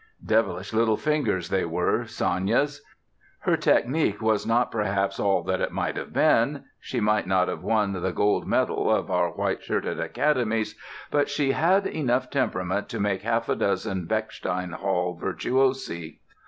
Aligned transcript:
Devilish 0.25 0.73
little 0.73 0.97
fingers 0.97 1.49
they 1.49 1.63
were, 1.63 2.05
Sanya's. 2.05 2.81
Her 3.41 3.55
technique 3.55 4.19
was 4.19 4.47
not 4.47 4.71
perhaps 4.71 5.19
all 5.19 5.43
that 5.43 5.61
it 5.61 5.71
might 5.71 5.95
have 5.95 6.11
been; 6.11 6.63
she 6.79 6.99
might 6.99 7.27
not 7.27 7.47
have 7.47 7.61
won 7.61 7.93
the 7.93 8.11
Gold 8.11 8.47
Medal 8.47 8.89
of 8.91 9.11
our 9.11 9.29
white 9.29 9.61
shirted 9.61 9.99
academies, 9.99 10.73
but 11.11 11.29
she 11.29 11.51
had 11.51 11.85
enough 11.85 12.31
temperament 12.31 12.89
to 12.89 12.99
make 12.99 13.21
half 13.21 13.47
a 13.47 13.55
dozen 13.55 14.05
Bechstein 14.07 14.71
Hall 14.71 15.13
virtuosi. 15.13 16.19